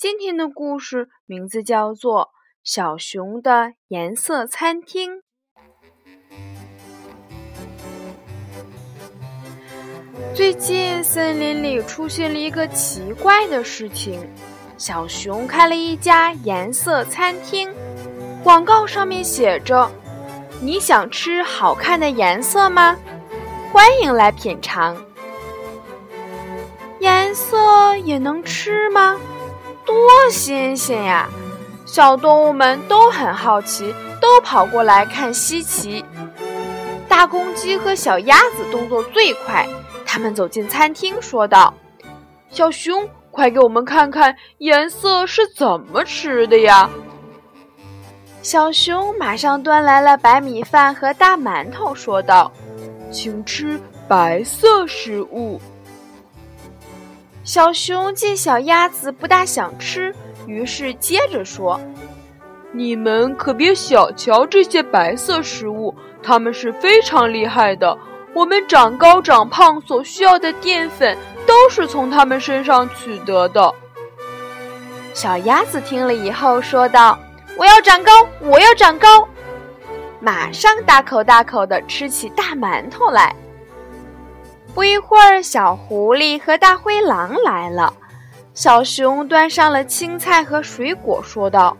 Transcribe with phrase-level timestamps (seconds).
[0.00, 2.22] 今天的故事名字叫做
[2.64, 5.10] 《小熊的颜色餐厅》。
[10.34, 14.26] 最近森林里出现了一个奇怪的事情：
[14.78, 17.70] 小熊开了一家颜色餐厅，
[18.42, 19.90] 广告上面写着
[20.62, 22.96] ：“你想吃好看的颜色吗？
[23.70, 24.96] 欢迎来品尝。”
[27.00, 29.20] 颜色也能吃吗？
[29.84, 29.94] 多
[30.30, 31.28] 新鲜呀！
[31.86, 36.04] 小动物们都很好奇，都跑过来看稀奇。
[37.08, 39.66] 大公鸡和小鸭子动作最快，
[40.06, 41.74] 他们走进餐厅，说道
[42.48, 46.88] ：“小熊，快给我们看看颜色是怎么吃的呀！”
[48.40, 52.52] 小熊马上端来了白米饭和大馒头，说道
[53.10, 55.60] ：“请吃白色食物。”
[57.50, 60.14] 小熊见小鸭子不大想吃，
[60.46, 61.80] 于是接着说
[62.70, 65.92] ：“你们可别小瞧这些白色食物，
[66.22, 67.98] 它们是非常厉害的。
[68.34, 73.74] 我们长高长胖所需要的淀粉都是从它们身上取得的。”
[75.12, 77.18] 小鸭子听了以后说道
[77.58, 79.28] ：“我要长高，我要长高！”
[80.22, 83.34] 马上大口大口地吃起大馒头来。
[84.74, 87.92] 不一会儿，小狐狸和大灰狼来了。
[88.54, 91.76] 小熊端上了青菜和水果，说道：“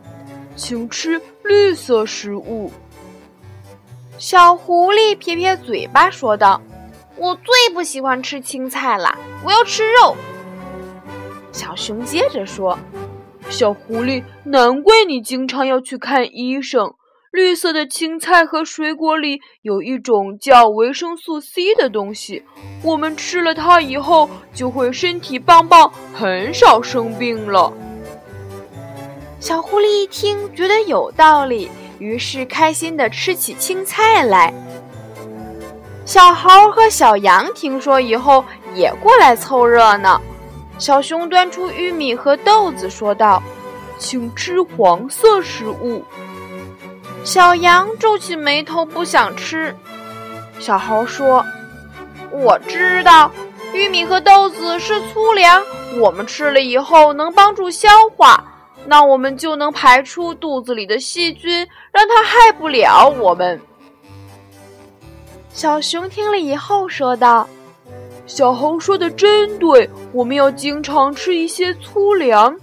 [0.56, 2.70] 请吃绿色食物。”
[4.18, 6.60] 小狐狸撇撇嘴巴，说道
[7.16, 10.16] ：“我最不喜欢吃青菜了，我要吃肉。”
[11.52, 12.78] 小熊接着说
[13.48, 16.94] ：“小狐狸，难怪你经常要去看医生。”
[17.30, 22.42] 绿色的青菜和水果里有一种叫维生素 C 的东西，
[22.82, 27.72] 我们吃了它以后就会身体棒棒，很少生病了。
[29.38, 31.70] 小狐狸一听，觉得有道理，
[32.00, 34.52] 于是开心地吃起青菜来。
[36.04, 40.20] 小猴和小羊听说以后也过来凑热闹。
[40.78, 43.40] 小熊端出玉米和豆子，说道
[43.98, 46.02] ：“请吃黄色食物。”
[47.22, 49.74] 小羊皱起眉头，不想吃。
[50.58, 51.44] 小猴说
[52.32, 53.30] ：“我知道，
[53.72, 55.62] 玉米和豆子是粗粮，
[55.98, 58.42] 我们吃了以后能帮助消化，
[58.86, 63.60] 那我们就能排出肚子里的细菌，让它害不了我们。”
[65.52, 67.46] 小熊听了以后说道
[68.26, 72.56] ：“小猴说的真对，我们要经常吃一些粗粮。”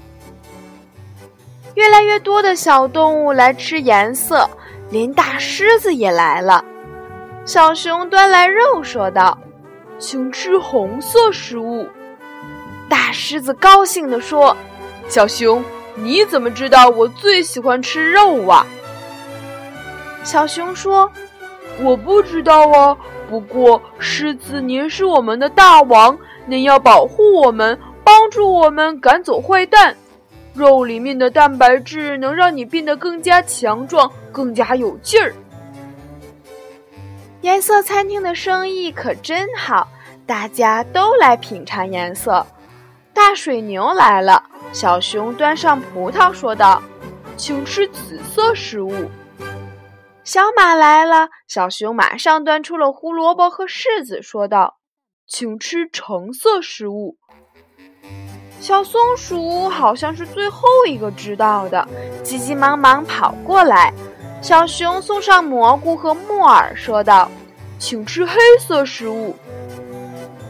[1.78, 4.50] 越来越多的小动物来吃颜色，
[4.90, 6.66] 连大狮子也来了。
[7.46, 9.38] 小熊端来肉，说道
[10.00, 11.88] ：“请吃红色食物。”
[12.90, 14.58] 大狮子高兴地说
[15.08, 18.66] ：“小熊，你怎么知道我最喜欢吃肉啊？”
[20.26, 21.08] 小熊说
[21.84, 22.98] ：“我不知道啊，
[23.30, 26.18] 不过狮子您是我们的大王，
[26.48, 29.96] 您要保护我们，帮助我们赶走坏蛋。”
[30.58, 35.32] 肉里面的蛋白质能让你变得更加强壮，更加有劲儿。
[37.42, 39.88] 颜色餐厅的生意可真好，
[40.26, 42.44] 大家都来品尝颜色。
[43.14, 46.82] 大水牛来了，小熊端上葡萄，说道
[47.38, 48.92] ：“请吃紫色食物。”
[50.26, 54.80] 小马来了，小熊马上端出了胡萝卜和柿子，说道
[55.30, 57.18] ：“请吃橙色食物。”
[58.68, 61.88] 小松鼠好像是最后一个知道的，
[62.22, 63.94] 急急忙忙跑过来。
[64.42, 67.32] 小熊送上蘑菇和木耳，说道
[67.80, 69.34] ：“请吃黑色食物。”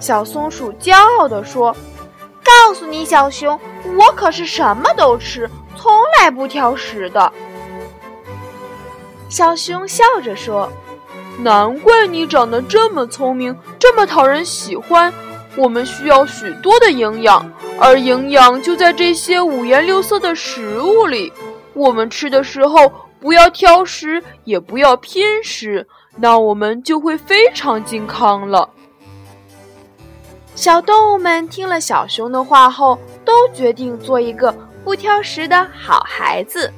[0.01, 1.71] 小松鼠骄傲地说
[2.43, 3.59] ：“告诉你，小熊，
[3.95, 7.31] 我可是什么都吃，从来不挑食的。”
[9.29, 10.67] 小熊笑着说
[11.37, 15.13] ：“难怪你长得这么聪明，这么讨人喜欢。
[15.57, 21.33] 我们需要许多的营养而营养就在这些五颜六色的食物里。
[21.73, 28.69] 我们吃的时候不要挑食也不要偏食那我们就会非常健康了。
[30.55, 36.71] 小动物们听了小熊的话后都决定做一个不挑食的好孩子。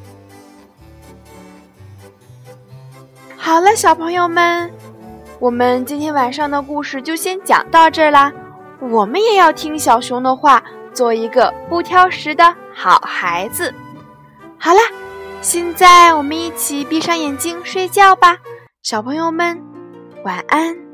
[3.37, 4.71] 好了小朋友们
[5.39, 8.31] 我们今天晚上的故事就先讲到这儿啦。
[8.81, 13.73] 我们也要听小熊的话，做一个不挑食的好孩子。
[14.57, 14.79] 好啦，
[15.41, 18.37] 现在我们一起闭上眼睛睡觉吧，
[18.81, 19.61] 小朋友们，
[20.23, 20.88] 晚安。